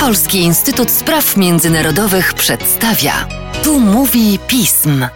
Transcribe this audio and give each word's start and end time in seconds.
Polski 0.00 0.38
Instytut 0.38 0.90
Spraw 0.90 1.36
Międzynarodowych 1.36 2.34
przedstawia. 2.34 3.12
Tu 3.64 3.80
mówi 3.80 4.38
pism. 4.46 5.06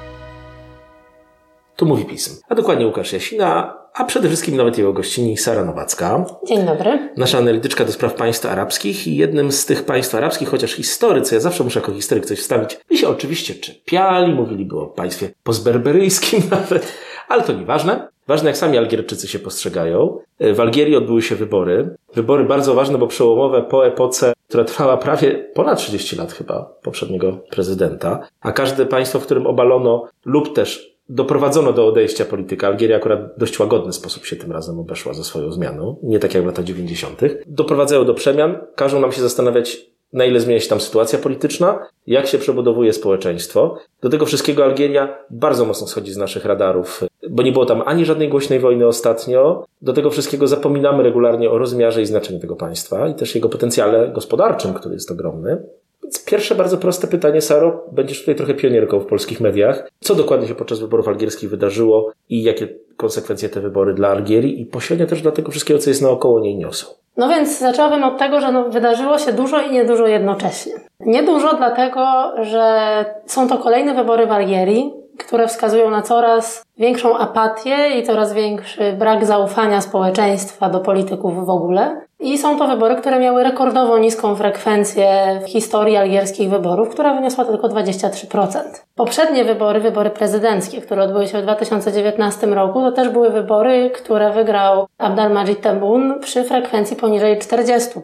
Tu 1.77 1.87
mówi 1.87 2.05
pism. 2.05 2.41
A 2.49 2.55
dokładnie 2.55 2.87
Łukasz 2.87 3.13
Jasina, 3.13 3.79
a 3.95 4.05
przede 4.05 4.29
wszystkim 4.29 4.57
nawet 4.57 4.79
jego 4.79 4.93
gościni 4.93 5.37
Sara 5.37 5.65
Nowacka. 5.65 6.25
Dzień 6.47 6.67
dobry. 6.67 7.09
Nasza 7.17 7.39
analityczka 7.39 7.85
do 7.85 7.93
spraw 7.93 8.15
państw 8.15 8.47
arabskich 8.47 9.07
i 9.07 9.17
jednym 9.17 9.53
z 9.53 9.67
tych 9.67 9.85
państw 9.85 10.15
arabskich, 10.15 10.49
chociaż 10.49 10.73
historycy, 10.73 11.35
ja 11.35 11.41
zawsze 11.41 11.65
muszę 11.65 11.81
jako 11.81 11.93
historyk 11.93 12.27
coś 12.27 12.39
wstawić, 12.39 12.79
by 12.89 12.97
się 12.97 13.09
oczywiście 13.09 13.55
czepiali, 13.55 14.35
mówili 14.35 14.69
o 14.73 14.87
państwie 14.87 15.29
pozberberyjskim 15.43 16.43
nawet, 16.51 16.93
ale 17.29 17.43
to 17.43 17.53
nieważne. 17.53 18.09
Ważne, 18.29 18.51
jak 18.51 18.57
sami 18.57 18.79
Algierczycy 18.79 19.29
się 19.29 19.39
postrzegają. 19.39 20.19
W 20.41 20.61
Algierii 20.61 20.97
odbyły 20.97 21.23
się 21.23 21.37
wybory. 21.37 21.97
Wybory 22.15 22.45
bardzo 22.45 22.75
ważne, 22.75 22.99
bo 22.99 23.07
przełomowe 23.07 23.63
po 23.63 23.87
epoce, 23.87 24.33
która 24.49 24.65
trwała 24.65 24.97
prawie 24.97 25.51
ponad 25.55 25.79
30 25.79 26.17
lat 26.17 26.33
chyba 26.33 26.75
poprzedniego 26.83 27.39
prezydenta. 27.51 28.29
A 28.41 28.53
każde 28.53 28.87
państwo, 28.87 29.21
w 29.21 29.25
którym 29.25 29.47
obalono 29.47 30.09
lub 30.25 30.55
też 30.55 30.97
doprowadzono 31.09 31.73
do 31.73 31.87
odejścia 31.87 32.25
polityka. 32.25 32.67
Algieria 32.67 32.97
akurat 32.97 33.21
dość 33.39 33.59
łagodny 33.59 33.93
sposób 33.93 34.25
się 34.25 34.37
tym 34.37 34.53
razem 34.53 34.79
obeszła 34.79 35.15
ze 35.15 35.25
swoją 35.25 35.53
zmianą. 35.53 35.97
Nie 36.03 36.19
tak 36.19 36.35
jak 36.35 36.43
w 36.43 36.47
latach 36.47 36.65
90. 36.65 37.21
Doprowadzają 37.47 38.05
do 38.05 38.15
przemian. 38.15 38.59
Każą 38.75 39.01
nam 39.01 39.13
się 39.13 39.23
zastanawiać, 39.23 39.79
na 40.17 40.25
ile 40.25 40.41
zmienia 40.41 40.61
się 40.61 40.69
tam 40.69 40.81
sytuacja 40.81 41.19
polityczna, 41.19 41.79
jak 42.07 42.27
się 42.27 42.39
przebudowuje 42.39 42.93
społeczeństwo. 42.93 43.79
Do 44.03 44.09
tego 44.09 44.27
wszystkiego 44.27 44.65
Algieria 44.65 45.19
bardzo 45.31 45.65
mocno 45.65 45.87
schodzi 45.87 46.13
z 46.13 46.17
naszych 46.17 46.45
radarów, 46.45 47.05
bo 47.31 47.43
nie 47.43 47.53
było 47.53 47.67
tam 47.67 47.83
ani 47.87 48.05
żadnej 48.05 48.29
głośnej 48.29 48.61
wojny 48.61 48.87
ostatnio. 48.87 49.65
Do 49.83 49.93
tego 49.93 50.11
wszystkiego 50.11 50.47
zapominamy 50.47 51.03
regularnie 51.03 51.51
o 51.51 51.59
rozmiarze 51.59 52.03
i 52.03 52.07
znaczeniu 52.07 52.41
tego 52.41 52.57
państwa 52.57 53.09
i 53.09 53.15
też 53.15 53.35
jego 53.35 53.49
potencjale 53.49 54.09
gospodarczym, 54.09 54.75
który 54.75 54.95
jest 54.95 55.11
ogromny. 55.11 55.63
Więc 56.03 56.25
pierwsze 56.25 56.55
bardzo 56.55 56.77
proste 56.79 57.07
pytanie, 57.07 57.41
Saro, 57.41 57.85
będziesz 57.93 58.21
tutaj 58.21 58.35
trochę 58.35 58.55
pionierką 58.55 59.01
w 59.01 59.07
polskich 59.07 59.41
mediach. 59.41 59.89
Co 60.01 60.15
dokładnie 60.15 60.49
się 60.49 60.55
podczas 60.55 60.81
wyborów 60.81 61.09
algierskich 61.09 61.51
wydarzyło 61.51 62.13
i 62.29 62.43
jakie 62.43 62.69
konsekwencje 62.97 63.49
te 63.49 63.61
wybory 63.61 63.95
dla 63.95 64.09
Algierii 64.09 64.61
i 64.61 64.67
pośrednio 64.67 65.07
też 65.07 65.23
dla 65.23 65.33
tego 65.33 65.51
wszystkiego, 65.51 65.81
co 65.81 65.91
jest 65.91 66.03
naokoło 66.03 66.41
niej 66.41 66.57
niosą? 66.57 66.87
No 67.17 67.29
więc 67.29 67.59
zaczęłabym 67.59 68.05
od 68.05 68.19
tego, 68.19 68.41
że 68.41 68.53
no 68.53 68.65
wydarzyło 68.65 69.19
się 69.19 69.33
dużo 69.33 69.61
i 69.61 69.71
niedużo 69.71 70.07
jednocześnie. 70.07 70.73
Niedużo 71.01 71.57
dlatego, 71.57 72.33
że 72.43 73.05
są 73.27 73.49
to 73.49 73.59
kolejne 73.59 73.95
wybory 73.95 74.27
w 74.27 74.33
Algierii, 74.33 74.93
które 75.19 75.49
wskazują 75.49 75.91
na 75.91 76.03
coraz 76.03 76.65
większą 76.79 77.19
apatię 77.19 77.89
i 77.99 78.03
coraz 78.03 78.33
większy 78.33 78.93
brak 78.93 79.25
zaufania 79.25 79.81
społeczeństwa 79.81 80.71
do 80.71 80.81
polityków 80.81 81.47
w 81.47 81.51
ogóle. 81.51 82.01
I 82.21 82.39
są 82.39 82.59
to 82.59 82.67
wybory, 82.67 82.97
które 82.97 83.19
miały 83.21 83.43
rekordowo 83.43 83.99
niską 83.99 84.37
frekwencję 84.37 85.41
w 85.45 85.49
historii 85.49 85.97
algierskich 85.97 86.51
wyborów, 86.51 86.89
która 86.89 87.15
wyniosła 87.15 87.45
tylko 87.45 87.69
23%. 87.69 88.49
Poprzednie 88.95 89.45
wybory, 89.45 89.81
wybory 89.81 90.11
prezydenckie, 90.11 90.81
które 90.81 91.03
odbyły 91.03 91.29
się 91.29 91.39
w 91.41 91.43
2019 91.43 92.47
roku, 92.47 92.81
to 92.81 92.93
też 92.93 93.09
były 93.09 93.31
wybory, 93.31 93.91
które 93.95 94.33
wygrał 94.33 94.87
Abdelmajid 94.99 95.61
Tebboune 95.61 96.21
przy 96.21 96.45
frekwencji 96.45 96.97
poniżej 96.97 97.39
40%. 97.39 98.01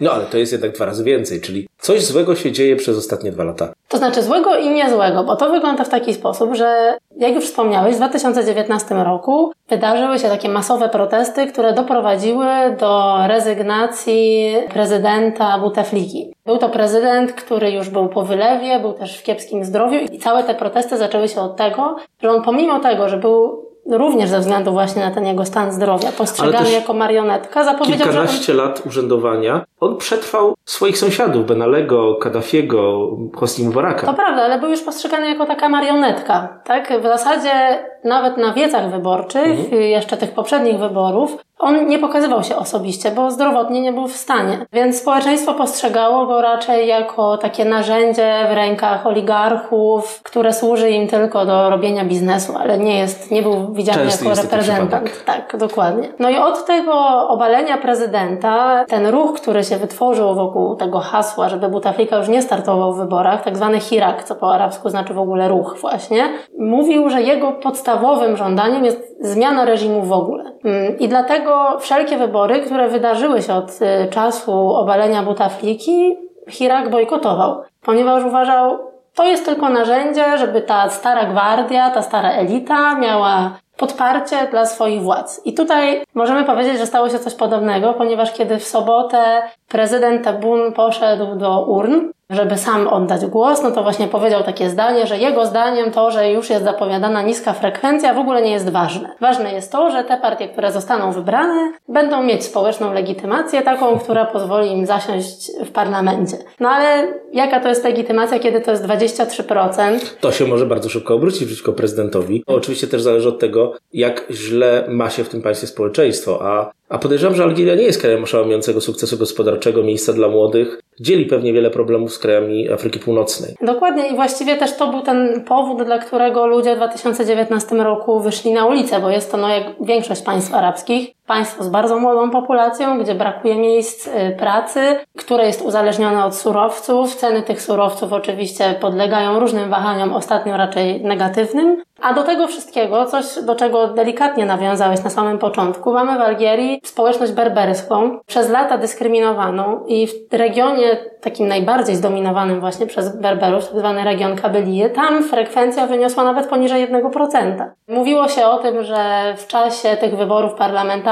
No 0.00 0.12
ale 0.12 0.24
to 0.24 0.38
jest 0.38 0.52
jednak 0.52 0.72
dwa 0.72 0.84
razy 0.84 1.04
więcej, 1.04 1.40
czyli 1.40 1.68
coś 1.78 2.04
złego 2.04 2.36
się 2.36 2.52
dzieje 2.52 2.76
przez 2.76 2.98
ostatnie 2.98 3.32
dwa 3.32 3.44
lata. 3.44 3.72
To 3.88 3.98
znaczy 3.98 4.22
złego 4.22 4.56
i 4.56 4.70
niezłego, 4.70 5.24
bo 5.24 5.36
to 5.36 5.50
wygląda 5.50 5.84
w 5.84 5.88
taki 5.88 6.14
sposób, 6.14 6.54
że 6.54 6.96
jak 7.16 7.34
już 7.34 7.44
wspomniałeś, 7.44 7.94
w 7.94 7.96
2019 7.96 8.94
roku 8.94 9.52
wydarzyły 9.68 10.18
się 10.18 10.28
takie 10.28 10.48
masowe 10.48 10.88
protesty, 10.88 11.46
które 11.46 11.72
doprowadziły 11.72 12.46
do 12.80 13.18
rezygnacji 13.42 14.54
prezydenta 14.72 15.58
Boutefliki. 15.58 16.34
Był 16.46 16.58
to 16.58 16.68
prezydent, 16.68 17.32
który 17.32 17.70
już 17.70 17.88
był 17.88 18.08
po 18.08 18.22
wylewie, 18.22 18.80
był 18.80 18.92
też 18.92 19.18
w 19.18 19.22
kiepskim 19.22 19.64
zdrowiu 19.64 19.98
i 19.98 20.18
całe 20.18 20.44
te 20.44 20.54
protesty 20.54 20.98
zaczęły 20.98 21.28
się 21.28 21.40
od 21.40 21.56
tego, 21.56 21.96
że 22.22 22.30
on 22.30 22.42
pomimo 22.42 22.80
tego, 22.80 23.08
że 23.08 23.16
był 23.16 23.72
również 23.90 24.28
ze 24.28 24.40
względu 24.40 24.72
właśnie 24.72 25.02
na 25.02 25.10
ten 25.10 25.26
jego 25.26 25.44
stan 25.44 25.72
zdrowia, 25.72 26.12
postrzegany 26.18 26.70
jako 26.70 26.92
marionetka, 26.92 27.64
zapowiedział, 27.64 27.98
kilkanaście 27.98 28.52
że 28.52 28.62
on... 28.62 28.68
lat 28.68 28.82
urzędowania, 28.86 29.64
on 29.80 29.96
przetrwał 29.96 30.54
swoich 30.64 30.98
sąsiadów, 30.98 31.46
Benalego, 31.46 32.14
Kaddafiego, 32.14 33.10
Hosni 33.36 33.64
Mubaraka. 33.64 34.06
To 34.06 34.14
prawda, 34.14 34.42
ale 34.42 34.58
był 34.58 34.70
już 34.70 34.80
postrzegany 34.80 35.28
jako 35.28 35.46
taka 35.46 35.68
marionetka, 35.68 36.60
tak? 36.64 37.00
W 37.00 37.02
zasadzie 37.02 37.84
nawet 38.04 38.36
na 38.36 38.52
wiecach 38.52 38.90
wyborczych, 38.90 39.60
mhm. 39.60 39.82
jeszcze 39.82 40.16
tych 40.16 40.30
poprzednich 40.30 40.78
wyborów, 40.78 41.36
on 41.62 41.86
nie 41.86 41.98
pokazywał 41.98 42.42
się 42.42 42.56
osobiście, 42.56 43.10
bo 43.10 43.30
zdrowotnie 43.30 43.80
nie 43.80 43.92
był 43.92 44.08
w 44.08 44.16
stanie. 44.16 44.66
Więc 44.72 44.98
społeczeństwo 44.98 45.54
postrzegało 45.54 46.26
go 46.26 46.42
raczej 46.42 46.88
jako 46.88 47.36
takie 47.36 47.64
narzędzie 47.64 48.46
w 48.50 48.54
rękach 48.54 49.06
oligarchów, 49.06 50.20
które 50.22 50.52
służy 50.52 50.90
im 50.90 51.08
tylko 51.08 51.46
do 51.46 51.70
robienia 51.70 52.04
biznesu, 52.04 52.52
ale 52.56 52.78
nie 52.78 52.98
jest, 52.98 53.30
nie 53.30 53.42
był 53.42 53.72
widziany 53.72 54.02
Częsty 54.02 54.24
jako 54.24 54.42
reprezentant. 54.42 55.24
Tak, 55.24 55.56
dokładnie. 55.58 56.08
No 56.18 56.30
i 56.30 56.36
od 56.36 56.66
tego 56.66 57.28
obalenia 57.28 57.78
prezydenta, 57.78 58.84
ten 58.88 59.06
ruch, 59.06 59.32
który 59.32 59.64
się 59.64 59.76
wytworzył 59.76 60.34
wokół 60.34 60.76
tego 60.76 60.98
hasła, 60.98 61.48
żeby 61.48 61.68
Butaflika 61.68 62.16
już 62.16 62.28
nie 62.28 62.42
startował 62.42 62.94
w 62.94 62.98
wyborach, 62.98 63.44
tak 63.44 63.56
zwany 63.56 63.80
Hirak, 63.80 64.24
co 64.24 64.34
po 64.34 64.54
arabsku 64.54 64.88
znaczy 64.88 65.14
w 65.14 65.18
ogóle 65.18 65.48
ruch 65.48 65.76
właśnie, 65.80 66.28
mówił, 66.58 67.10
że 67.10 67.22
jego 67.22 67.52
podstawowym 67.52 68.36
żądaniem 68.36 68.84
jest 68.84 69.16
zmiana 69.20 69.64
reżimu 69.64 70.02
w 70.02 70.12
ogóle. 70.12 70.44
Mm, 70.64 70.98
I 70.98 71.08
dlatego 71.08 71.51
wszelkie 71.80 72.16
wybory, 72.16 72.60
które 72.60 72.88
wydarzyły 72.88 73.42
się 73.42 73.54
od 73.54 73.70
y, 73.70 74.10
czasu 74.10 74.52
obalenia 74.74 75.22
Butafliki, 75.22 76.16
Hirak 76.48 76.90
bojkotował, 76.90 77.62
ponieważ 77.82 78.24
uważał, 78.24 78.78
to 79.14 79.24
jest 79.24 79.44
tylko 79.44 79.68
narzędzie, 79.68 80.38
żeby 80.38 80.60
ta 80.60 80.90
stara 80.90 81.24
gwardia, 81.24 81.90
ta 81.90 82.02
stara 82.02 82.30
elita 82.30 82.94
miała 82.94 83.50
podparcie 83.76 84.36
dla 84.50 84.66
swoich 84.66 85.02
władz. 85.02 85.40
I 85.44 85.54
tutaj 85.54 86.04
możemy 86.14 86.44
powiedzieć, 86.44 86.78
że 86.78 86.86
stało 86.86 87.08
się 87.08 87.18
coś 87.18 87.34
podobnego, 87.34 87.94
ponieważ 87.94 88.32
kiedy 88.32 88.58
w 88.58 88.64
sobotę 88.64 89.42
prezydent 89.68 90.24
Tabun 90.24 90.72
poszedł 90.72 91.36
do 91.36 91.64
urn, 91.66 92.00
żeby 92.32 92.58
sam 92.58 92.88
oddać 92.88 93.26
głos, 93.26 93.62
no 93.62 93.70
to 93.70 93.82
właśnie 93.82 94.08
powiedział 94.08 94.42
takie 94.42 94.70
zdanie, 94.70 95.06
że 95.06 95.18
jego 95.18 95.46
zdaniem 95.46 95.90
to, 95.90 96.10
że 96.10 96.30
już 96.30 96.50
jest 96.50 96.64
zapowiadana 96.64 97.22
niska 97.22 97.52
frekwencja, 97.52 98.14
w 98.14 98.18
ogóle 98.18 98.42
nie 98.42 98.50
jest 98.50 98.70
ważne. 98.70 99.08
Ważne 99.20 99.52
jest 99.52 99.72
to, 99.72 99.90
że 99.90 100.04
te 100.04 100.16
partie, 100.16 100.48
które 100.48 100.72
zostaną 100.72 101.12
wybrane, 101.12 101.72
będą 101.88 102.22
mieć 102.22 102.44
społeczną 102.44 102.92
legitymację, 102.92 103.62
taką, 103.62 103.98
która 103.98 104.24
pozwoli 104.24 104.70
im 104.70 104.86
zasiąść 104.86 105.50
w 105.64 105.70
parlamencie. 105.70 106.36
No 106.60 106.68
ale 106.68 107.14
jaka 107.32 107.60
to 107.60 107.68
jest 107.68 107.84
legitymacja, 107.84 108.38
kiedy 108.38 108.60
to 108.60 108.70
jest 108.70 108.84
23%? 108.84 109.98
To 110.20 110.32
się 110.32 110.46
może 110.46 110.66
bardzo 110.66 110.88
szybko 110.88 111.14
obrócić 111.14 111.44
przeciwko 111.44 111.72
prezydentowi. 111.72 112.44
Oczywiście 112.46 112.86
też 112.86 113.02
zależy 113.02 113.28
od 113.28 113.38
tego, 113.38 113.72
jak 113.92 114.26
źle 114.30 114.84
ma 114.88 115.10
się 115.10 115.24
w 115.24 115.28
tym 115.28 115.42
państwie 115.42 115.66
społeczeństwo, 115.66 116.38
a 116.42 116.72
a 116.92 116.98
podejrzewam, 116.98 117.36
że 117.36 117.44
Algieria 117.44 117.74
nie 117.74 117.82
jest 117.82 118.00
krajem 118.00 118.22
oszałamiającego 118.22 118.80
sukcesu 118.80 119.18
gospodarczego, 119.18 119.82
miejsca 119.82 120.12
dla 120.12 120.28
młodych. 120.28 120.81
Dzieli 121.02 121.26
pewnie 121.26 121.52
wiele 121.52 121.70
problemów 121.70 122.12
z 122.12 122.18
krajami 122.18 122.70
Afryki 122.70 122.98
Północnej. 122.98 123.54
Dokładnie 123.60 124.08
i 124.08 124.14
właściwie 124.14 124.56
też 124.56 124.76
to 124.76 124.90
był 124.90 125.00
ten 125.00 125.44
powód, 125.44 125.84
dla 125.84 125.98
którego 125.98 126.46
ludzie 126.46 126.74
w 126.74 126.76
2019 126.76 127.76
roku 127.76 128.20
wyszli 128.20 128.52
na 128.52 128.66
ulicę, 128.66 129.00
bo 129.00 129.10
jest 129.10 129.30
to, 129.30 129.36
no 129.36 129.48
jak 129.48 129.64
większość 129.80 130.22
państw 130.22 130.54
arabskich, 130.54 131.10
państwo 131.26 131.64
z 131.64 131.68
bardzo 131.68 131.98
młodą 131.98 132.30
populacją, 132.30 132.98
gdzie 132.98 133.14
brakuje 133.14 133.54
miejsc 133.54 134.06
y, 134.06 134.36
pracy, 134.38 134.80
które 135.18 135.46
jest 135.46 135.62
uzależnione 135.62 136.24
od 136.24 136.36
surowców. 136.36 137.16
Ceny 137.16 137.42
tych 137.42 137.62
surowców 137.62 138.12
oczywiście 138.12 138.74
podlegają 138.80 139.40
różnym 139.40 139.70
wahaniom, 139.70 140.12
ostatnio 140.12 140.56
raczej 140.56 141.00
negatywnym. 141.00 141.82
A 142.02 142.14
do 142.14 142.22
tego 142.22 142.46
wszystkiego, 142.46 143.06
coś 143.06 143.24
do 143.44 143.54
czego 143.54 143.88
delikatnie 143.88 144.46
nawiązałeś 144.46 145.04
na 145.04 145.10
samym 145.10 145.38
początku, 145.38 145.92
mamy 145.92 146.18
w 146.18 146.20
Algierii 146.20 146.80
społeczność 146.84 147.32
berberską, 147.32 148.18
przez 148.26 148.50
lata 148.50 148.78
dyskryminowaną 148.78 149.84
i 149.86 150.06
w 150.06 150.32
regionie 150.32 150.96
takim 151.20 151.48
najbardziej 151.48 151.96
zdominowanym 151.96 152.60
właśnie 152.60 152.86
przez 152.86 153.16
Berberów, 153.20 153.68
tak 153.68 153.78
zwany 153.78 154.04
region 154.04 154.36
Kabylie, 154.36 154.90
tam 154.90 155.24
frekwencja 155.24 155.86
wyniosła 155.86 156.24
nawet 156.24 156.46
poniżej 156.46 156.88
1%. 156.88 157.70
Mówiło 157.88 158.28
się 158.28 158.46
o 158.46 158.58
tym, 158.58 158.84
że 158.84 159.34
w 159.36 159.46
czasie 159.46 159.96
tych 159.96 160.16
wyborów 160.16 160.54
parlamentarnych 160.54 161.11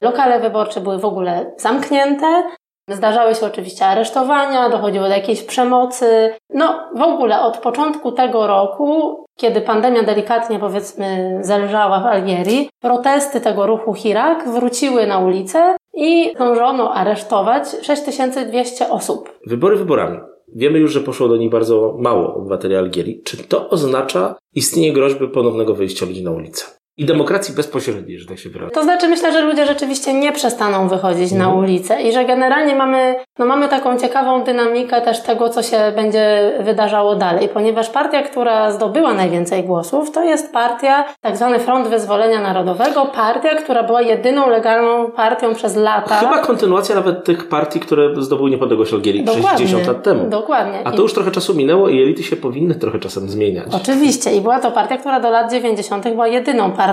lokale 0.00 0.40
wyborcze 0.40 0.80
były 0.80 0.98
w 0.98 1.04
ogóle 1.04 1.52
zamknięte, 1.56 2.42
Zdarzały 2.88 3.34
się 3.34 3.46
oczywiście 3.46 3.86
aresztowania, 3.86 4.68
dochodziło 4.68 5.04
do 5.04 5.14
jakiejś 5.14 5.42
przemocy. 5.42 6.34
No, 6.54 6.90
w 6.96 7.02
ogóle 7.02 7.40
od 7.40 7.58
początku 7.58 8.12
tego 8.12 8.46
roku, 8.46 9.24
kiedy 9.36 9.60
pandemia 9.60 10.02
delikatnie 10.02 10.58
powiedzmy 10.58 11.38
zelżała 11.40 12.00
w 12.00 12.06
Algierii, 12.06 12.70
protesty 12.80 13.40
tego 13.40 13.66
ruchu 13.66 13.94
Hirak 13.94 14.48
wróciły 14.48 15.06
na 15.06 15.18
ulicę 15.18 15.76
i 15.94 16.32
zdążono 16.34 16.94
aresztować 16.94 17.64
6200 17.82 18.90
osób. 18.90 19.38
Wybory 19.46 19.76
wyborami. 19.76 20.18
Wiemy 20.54 20.78
już, 20.78 20.92
że 20.92 21.00
poszło 21.00 21.28
do 21.28 21.36
nich 21.36 21.50
bardzo 21.50 21.96
mało 21.98 22.34
obywateli 22.34 22.76
Algierii. 22.76 23.22
Czy 23.22 23.36
to 23.36 23.68
oznacza 23.68 24.34
istnienie 24.54 24.92
groźby 24.92 25.28
ponownego 25.28 25.74
wyjścia 25.74 26.06
ludzi 26.06 26.24
na 26.24 26.30
ulicę? 26.30 26.77
I 26.98 27.04
demokracji 27.04 27.54
bezpośredniej, 27.54 28.18
że 28.18 28.26
tak 28.28 28.38
się 28.38 28.50
wyrażę. 28.50 28.70
To 28.70 28.82
znaczy 28.82 29.08
myślę, 29.08 29.32
że 29.32 29.40
ludzie 29.40 29.66
rzeczywiście 29.66 30.14
nie 30.14 30.32
przestaną 30.32 30.88
wychodzić 30.88 31.32
na 31.32 31.44
Mhm. 31.44 31.58
ulicę 31.58 32.02
i 32.02 32.12
że 32.12 32.24
generalnie 32.24 32.74
mamy, 32.74 33.14
no 33.38 33.46
mamy 33.46 33.68
taką 33.68 33.98
ciekawą 33.98 34.44
dynamikę 34.44 35.00
też 35.00 35.20
tego, 35.22 35.48
co 35.48 35.62
się 35.62 35.92
będzie 35.96 36.52
wydarzało 36.60 37.14
dalej, 37.16 37.48
ponieważ 37.48 37.90
partia, 37.90 38.22
która 38.22 38.70
zdobyła 38.70 39.14
najwięcej 39.14 39.64
głosów, 39.64 40.10
to 40.10 40.24
jest 40.24 40.52
partia, 40.52 41.04
tak 41.20 41.36
zwany 41.36 41.58
Front 41.58 41.88
Wyzwolenia 41.88 42.40
Narodowego, 42.40 43.06
partia, 43.06 43.54
która 43.54 43.82
była 43.82 44.02
jedyną 44.02 44.48
legalną 44.48 45.10
partią 45.10 45.54
przez 45.54 45.76
lata. 45.76 46.14
Chyba 46.14 46.38
kontynuacja 46.38 46.94
nawet 46.94 47.24
tych 47.24 47.48
partii, 47.48 47.80
które 47.80 48.22
zdobyły 48.22 48.50
niepodległość 48.50 48.92
Algierii 48.92 49.26
60 49.26 49.86
lat 49.86 50.02
temu. 50.02 50.30
Dokładnie. 50.30 50.78
A 50.84 50.92
to 50.92 51.02
już 51.02 51.14
trochę 51.14 51.30
czasu 51.30 51.54
minęło 51.54 51.88
i 51.88 52.02
elity 52.02 52.22
się 52.22 52.36
powinny 52.36 52.74
trochę 52.74 52.98
czasem 52.98 53.28
zmieniać. 53.28 53.66
Oczywiście. 53.74 54.32
I 54.36 54.40
była 54.40 54.60
to 54.60 54.70
partia, 54.70 54.96
która 54.98 55.20
do 55.20 55.30
lat 55.30 55.50
90. 55.52 56.04
była 56.08 56.28
jedyną 56.28 56.72
partią 56.72 56.87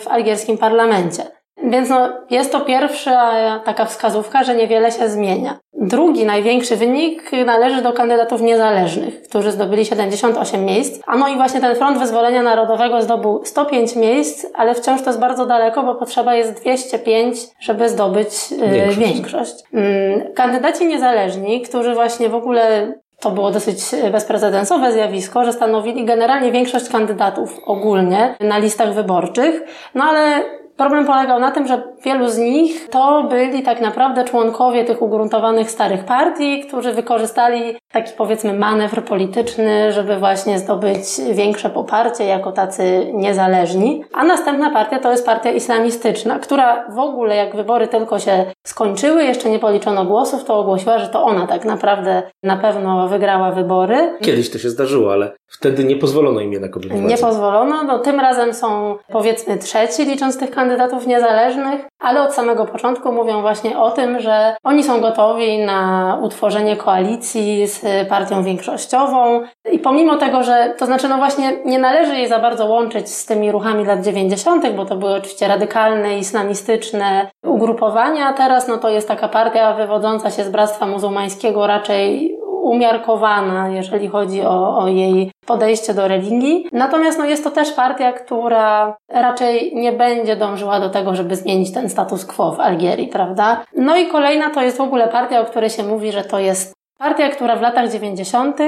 w 0.00 0.08
algierskim 0.08 0.58
parlamencie. 0.58 1.22
Więc 1.64 1.88
no, 1.88 2.08
jest 2.30 2.52
to 2.52 2.60
pierwsza 2.60 3.32
taka 3.64 3.84
wskazówka, 3.84 4.44
że 4.44 4.56
niewiele 4.56 4.92
się 4.92 5.08
zmienia. 5.08 5.58
Drugi 5.72 6.24
największy 6.24 6.76
wynik 6.76 7.30
należy 7.46 7.82
do 7.82 7.92
kandydatów 7.92 8.40
niezależnych, 8.40 9.22
którzy 9.22 9.52
zdobyli 9.52 9.84
78 9.84 10.64
miejsc. 10.64 11.00
A 11.06 11.16
no 11.16 11.28
i 11.28 11.36
właśnie 11.36 11.60
ten 11.60 11.76
Front 11.76 11.98
Wyzwolenia 11.98 12.42
Narodowego 12.42 13.02
zdobył 13.02 13.40
105 13.44 13.96
miejsc, 13.96 14.46
ale 14.54 14.74
wciąż 14.74 15.02
to 15.02 15.10
jest 15.10 15.20
bardzo 15.20 15.46
daleko, 15.46 15.82
bo 15.82 15.94
potrzeba 15.94 16.34
jest 16.34 16.60
205, 16.60 17.38
żeby 17.60 17.88
zdobyć 17.88 18.28
e, 18.62 18.68
Większość. 18.68 18.98
większość. 18.98 19.54
Mm, 19.74 20.34
Kandydaci 20.34 20.86
niezależni, 20.86 21.62
którzy 21.62 21.94
właśnie 21.94 22.28
w 22.28 22.34
ogóle 22.34 22.92
to 23.20 23.30
było 23.30 23.50
dosyć 23.50 23.78
bezprecedensowe 24.12 24.92
zjawisko, 24.92 25.44
że 25.44 25.52
stanowili 25.52 26.04
generalnie 26.04 26.52
większość 26.52 26.88
kandydatów 26.88 27.60
ogólnie 27.66 28.34
na 28.40 28.58
listach 28.58 28.94
wyborczych, 28.94 29.60
no 29.94 30.04
ale 30.04 30.44
problem 30.78 31.06
polegał 31.06 31.40
na 31.40 31.50
tym, 31.50 31.66
że 31.66 31.82
wielu 32.04 32.28
z 32.28 32.38
nich 32.38 32.88
to 32.88 33.22
byli 33.22 33.62
tak 33.62 33.80
naprawdę 33.80 34.24
członkowie 34.24 34.84
tych 34.84 35.02
ugruntowanych 35.02 35.70
starych 35.70 36.04
partii, 36.04 36.60
którzy 36.60 36.92
wykorzystali 36.92 37.76
taki 37.92 38.12
powiedzmy 38.18 38.52
manewr 38.52 39.04
polityczny, 39.04 39.92
żeby 39.92 40.16
właśnie 40.16 40.58
zdobyć 40.58 40.98
większe 41.32 41.70
poparcie 41.70 42.24
jako 42.24 42.52
tacy 42.52 43.10
niezależni. 43.14 44.04
A 44.12 44.24
następna 44.24 44.70
partia 44.70 44.98
to 44.98 45.10
jest 45.10 45.26
partia 45.26 45.50
islamistyczna, 45.50 46.38
która 46.38 46.90
w 46.90 46.98
ogóle 46.98 47.36
jak 47.36 47.56
wybory 47.56 47.88
tylko 47.88 48.18
się 48.18 48.44
skończyły, 48.66 49.24
jeszcze 49.24 49.50
nie 49.50 49.58
policzono 49.58 50.04
głosów, 50.04 50.44
to 50.44 50.58
ogłosiła, 50.58 50.98
że 50.98 51.08
to 51.08 51.24
ona 51.24 51.46
tak 51.46 51.64
naprawdę 51.64 52.22
na 52.42 52.56
pewno 52.56 53.08
wygrała 53.08 53.50
wybory. 53.50 54.12
Kiedyś 54.20 54.50
to 54.50 54.58
się 54.58 54.70
zdarzyło, 54.70 55.12
ale 55.12 55.32
wtedy 55.48 55.84
nie 55.84 55.96
pozwolono 55.96 56.40
im 56.40 56.52
jednak 56.52 56.76
objąć 56.76 57.10
Nie 57.10 57.18
pozwolono. 57.18 57.84
No, 57.84 57.98
tym 57.98 58.20
razem 58.20 58.54
są 58.54 58.96
powiedzmy 59.12 59.58
trzeci, 59.58 60.04
licząc 60.04 60.38
tych 60.38 60.50
kandydatów 60.50 60.67
niezależnych, 61.06 61.86
ale 62.00 62.22
od 62.22 62.34
samego 62.34 62.66
początku 62.66 63.12
mówią 63.12 63.40
właśnie 63.40 63.78
o 63.78 63.90
tym, 63.90 64.20
że 64.20 64.56
oni 64.64 64.84
są 64.84 65.00
gotowi 65.00 65.58
na 65.58 66.18
utworzenie 66.22 66.76
koalicji 66.76 67.66
z 67.66 68.08
partią 68.08 68.42
większościową. 68.42 69.42
I 69.72 69.78
pomimo 69.78 70.16
tego, 70.16 70.42
że 70.42 70.74
to 70.78 70.86
znaczy, 70.86 71.08
no 71.08 71.16
właśnie, 71.16 71.52
nie 71.64 71.78
należy 71.78 72.14
jej 72.14 72.28
za 72.28 72.38
bardzo 72.38 72.66
łączyć 72.66 73.08
z 73.08 73.26
tymi 73.26 73.52
ruchami 73.52 73.84
lat 73.84 74.00
90., 74.00 74.70
bo 74.76 74.84
to 74.84 74.96
były 74.96 75.14
oczywiście 75.14 75.48
radykalne, 75.48 76.18
islamistyczne 76.18 77.30
ugrupowania, 77.46 78.32
teraz 78.32 78.68
no 78.68 78.78
to 78.78 78.88
jest 78.88 79.08
taka 79.08 79.28
partia 79.28 79.74
wywodząca 79.74 80.30
się 80.30 80.44
z 80.44 80.48
Bractwa 80.48 80.86
Muzułmańskiego, 80.86 81.66
raczej 81.66 82.37
umiarkowana, 82.68 83.68
jeżeli 83.68 84.08
chodzi 84.08 84.42
o, 84.42 84.78
o 84.78 84.88
jej 84.88 85.30
podejście 85.46 85.94
do 85.94 86.08
religii. 86.08 86.66
Natomiast 86.72 87.18
no, 87.18 87.24
jest 87.24 87.44
to 87.44 87.50
też 87.50 87.72
partia, 87.72 88.12
która 88.12 88.96
raczej 89.08 89.72
nie 89.74 89.92
będzie 89.92 90.36
dążyła 90.36 90.80
do 90.80 90.90
tego, 90.90 91.14
żeby 91.14 91.36
zmienić 91.36 91.74
ten 91.74 91.88
status 91.88 92.26
quo 92.26 92.52
w 92.52 92.60
Algierii, 92.60 93.08
prawda? 93.08 93.64
No 93.76 93.96
i 93.96 94.06
kolejna 94.06 94.50
to 94.50 94.62
jest 94.62 94.76
w 94.76 94.80
ogóle 94.80 95.08
partia, 95.08 95.40
o 95.40 95.44
której 95.44 95.70
się 95.70 95.82
mówi, 95.82 96.12
że 96.12 96.24
to 96.24 96.38
jest 96.38 96.72
partia, 96.98 97.28
która 97.28 97.56
w 97.56 97.62
latach 97.62 97.90
90. 97.90 98.58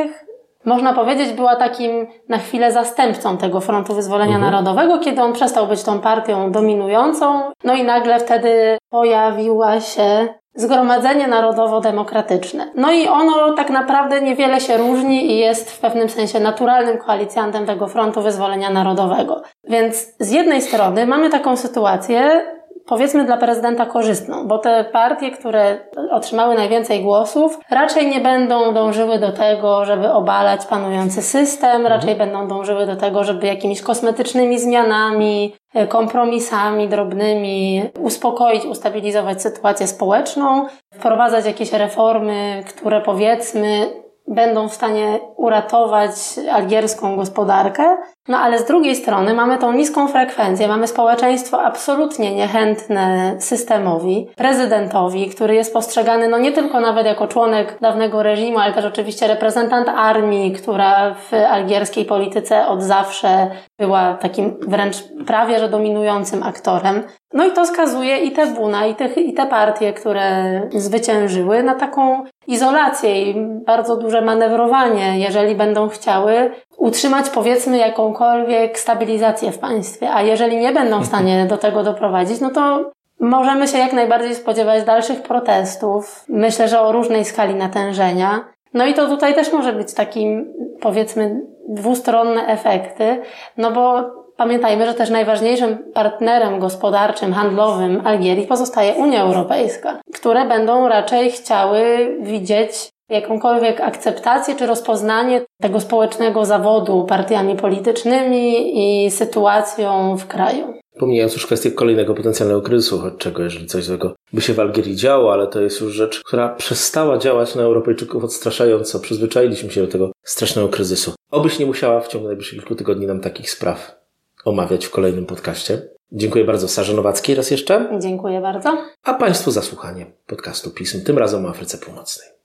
Można 0.64 0.94
powiedzieć, 0.94 1.32
była 1.32 1.56
takim 1.56 2.06
na 2.28 2.38
chwilę 2.38 2.72
zastępcą 2.72 3.36
tego 3.36 3.60
Frontu 3.60 3.94
Wyzwolenia 3.94 4.34
Mhm. 4.34 4.52
Narodowego, 4.52 4.98
kiedy 4.98 5.22
on 5.22 5.32
przestał 5.32 5.66
być 5.66 5.82
tą 5.82 6.00
partią 6.00 6.52
dominującą. 6.52 7.52
No 7.64 7.74
i 7.74 7.84
nagle 7.84 8.20
wtedy 8.20 8.78
pojawiła 8.90 9.80
się 9.80 10.28
Zgromadzenie 10.60 11.28
Narodowo-Demokratyczne. 11.28 12.70
No 12.74 12.92
i 12.92 13.08
ono 13.08 13.52
tak 13.52 13.70
naprawdę 13.70 14.20
niewiele 14.20 14.60
się 14.60 14.76
różni 14.76 15.32
i 15.32 15.38
jest 15.38 15.70
w 15.70 15.80
pewnym 15.80 16.08
sensie 16.08 16.40
naturalnym 16.40 16.98
koalicjantem 16.98 17.66
tego 17.66 17.88
Frontu 17.88 18.22
Wyzwolenia 18.22 18.70
Narodowego. 18.70 19.42
Więc 19.64 20.06
z 20.18 20.30
jednej 20.30 20.62
strony 20.62 21.06
mamy 21.06 21.30
taką 21.30 21.56
sytuację, 21.56 22.44
powiedzmy 22.86 23.24
dla 23.24 23.36
prezydenta 23.36 23.86
korzystną, 23.86 24.48
bo 24.48 24.58
te 24.58 24.84
partie, 24.84 25.30
które 25.30 25.78
otrzymały 26.10 26.54
najwięcej 26.54 27.02
głosów, 27.02 27.58
raczej 27.70 28.06
nie 28.06 28.20
będą 28.20 28.74
dążyły 28.74 29.18
do 29.18 29.32
tego, 29.32 29.84
żeby 29.84 30.12
obalać 30.12 30.66
panujący 30.66 31.22
system, 31.22 31.86
raczej 31.86 32.16
będą 32.16 32.48
dążyły 32.48 32.86
do 32.86 32.96
tego, 32.96 33.24
żeby 33.24 33.46
jakimiś 33.46 33.82
kosmetycznymi 33.82 34.58
zmianami, 34.58 35.54
e, 35.74 35.86
kompromisami 35.86 36.88
drobnymi 36.88 37.82
uspokoić, 38.00 38.64
ustabilizować 38.64 39.42
sytuację 39.42 39.86
społeczną, 39.86 40.66
wprowadzać 40.94 41.46
jakieś 41.46 41.72
reformy, 41.72 42.64
które 42.68 43.00
powiedzmy 43.00 43.90
będą 44.30 44.68
w 44.68 44.74
stanie 44.74 45.20
uratować 45.36 46.10
algierską 46.52 47.16
gospodarkę. 47.16 47.96
No 48.28 48.38
ale 48.38 48.58
z 48.58 48.64
drugiej 48.64 48.96
strony 48.96 49.34
mamy 49.34 49.58
tą 49.58 49.72
niską 49.72 50.08
frekwencję, 50.08 50.68
mamy 50.68 50.86
społeczeństwo 50.86 51.62
absolutnie 51.62 52.34
niechętne 52.34 53.36
systemowi, 53.38 54.28
prezydentowi, 54.36 55.30
który 55.30 55.54
jest 55.54 55.72
postrzegany 55.72 56.28
no 56.28 56.38
nie 56.38 56.52
tylko 56.52 56.80
nawet 56.80 57.06
jako 57.06 57.26
członek 57.26 57.78
dawnego 57.80 58.22
reżimu, 58.22 58.58
ale 58.58 58.72
też 58.72 58.84
oczywiście 58.84 59.26
reprezentant 59.26 59.88
armii, 59.88 60.52
która 60.52 61.14
w 61.14 61.34
algierskiej 61.34 62.04
polityce 62.04 62.66
od 62.66 62.82
zawsze 62.82 63.50
była 63.78 64.14
takim 64.14 64.56
wręcz 64.68 64.96
prawie 65.26 65.58
że 65.58 65.68
dominującym 65.68 66.42
aktorem. 66.42 67.02
No 67.32 67.46
i 67.46 67.52
to 67.52 67.66
skazuje 67.66 68.18
i 68.18 68.32
te 68.32 68.46
Buna, 68.46 68.86
i 68.86 68.94
te, 68.94 69.06
i 69.06 69.34
te 69.34 69.46
partie, 69.46 69.92
które 69.92 70.60
zwyciężyły, 70.72 71.62
na 71.62 71.74
taką 71.74 72.24
izolację 72.50 73.22
i 73.22 73.34
bardzo 73.66 73.96
duże 73.96 74.22
manewrowanie, 74.22 75.18
jeżeli 75.18 75.54
będą 75.54 75.88
chciały 75.88 76.50
utrzymać 76.76 77.30
powiedzmy 77.30 77.78
jakąkolwiek 77.78 78.78
stabilizację 78.78 79.52
w 79.52 79.58
państwie, 79.58 80.10
a 80.12 80.22
jeżeli 80.22 80.56
nie 80.56 80.72
będą 80.72 81.00
w 81.00 81.06
stanie 81.06 81.46
do 81.46 81.58
tego 81.58 81.82
doprowadzić, 81.82 82.40
no 82.40 82.50
to 82.50 82.90
możemy 83.20 83.68
się 83.68 83.78
jak 83.78 83.92
najbardziej 83.92 84.34
spodziewać 84.34 84.84
dalszych 84.84 85.22
protestów. 85.22 86.24
Myślę, 86.28 86.68
że 86.68 86.80
o 86.80 86.92
różnej 86.92 87.24
skali 87.24 87.54
natężenia. 87.54 88.44
No 88.74 88.86
i 88.86 88.94
to 88.94 89.08
tutaj 89.08 89.34
też 89.34 89.52
może 89.52 89.72
być 89.72 89.94
takim, 89.94 90.52
powiedzmy, 90.80 91.40
dwustronne 91.68 92.46
efekty, 92.46 93.22
no 93.56 93.70
bo 93.70 94.10
pamiętajmy, 94.40 94.86
że 94.86 94.94
też 94.94 95.10
najważniejszym 95.10 95.78
partnerem 95.94 96.58
gospodarczym, 96.60 97.32
handlowym 97.32 98.02
Algierii 98.04 98.46
pozostaje 98.46 98.94
Unia 98.94 99.22
Europejska, 99.22 100.00
które 100.14 100.48
będą 100.48 100.88
raczej 100.88 101.30
chciały 101.30 101.82
widzieć 102.20 102.72
jakąkolwiek 103.10 103.80
akceptację 103.80 104.56
czy 104.56 104.66
rozpoznanie 104.66 105.42
tego 105.62 105.80
społecznego 105.80 106.44
zawodu 106.44 107.04
partiami 107.04 107.56
politycznymi 107.56 108.72
i 109.06 109.10
sytuacją 109.10 110.16
w 110.16 110.26
kraju. 110.26 110.74
Pomijając 110.98 111.34
już 111.34 111.46
kwestię 111.46 111.70
kolejnego 111.70 112.14
potencjalnego 112.14 112.62
kryzysu, 112.62 112.98
choć 112.98 113.14
czego, 113.18 113.42
jeżeli 113.42 113.66
coś 113.66 113.84
złego 113.84 114.14
by 114.32 114.40
się 114.40 114.54
w 114.54 114.60
Algierii 114.60 114.96
działo, 114.96 115.32
ale 115.32 115.46
to 115.46 115.60
jest 115.60 115.80
już 115.80 115.92
rzecz, 115.92 116.20
która 116.24 116.48
przestała 116.48 117.18
działać 117.18 117.54
na 117.54 117.62
Europejczyków 117.62 118.24
odstraszająco. 118.24 119.00
Przyzwyczailiśmy 119.00 119.70
się 119.70 119.80
do 119.80 119.88
tego 119.88 120.12
strasznego 120.24 120.68
kryzysu. 120.68 121.12
Obyś 121.30 121.58
nie 121.58 121.66
musiała 121.66 122.00
w 122.00 122.08
ciągu 122.08 122.26
najbliższych 122.26 122.58
kilku 122.58 122.74
tygodni 122.74 123.06
nam 123.06 123.20
takich 123.20 123.50
spraw 123.50 123.99
omawiać 124.44 124.86
w 124.86 124.90
kolejnym 124.90 125.26
podcaście. 125.26 125.82
Dziękuję 126.12 126.44
bardzo 126.44 126.68
Sarze 126.68 126.94
Nowackiej 126.94 127.36
raz 127.36 127.50
jeszcze, 127.50 127.98
Dziękuję 128.00 128.40
bardzo. 128.40 128.78
a 129.02 129.14
Państwu 129.14 129.50
za 129.50 129.62
słuchanie 129.62 130.06
podcastu 130.26 130.70
Pism, 130.70 131.04
tym 131.04 131.18
razem 131.18 131.46
o 131.46 131.48
Afryce 131.48 131.78
Północnej. 131.78 132.39